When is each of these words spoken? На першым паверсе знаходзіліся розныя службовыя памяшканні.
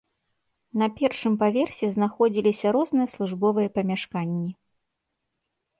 На 0.81 0.87
першым 0.99 1.33
паверсе 1.43 1.85
знаходзіліся 1.97 2.67
розныя 2.79 3.07
службовыя 3.17 3.67
памяшканні. 3.79 4.51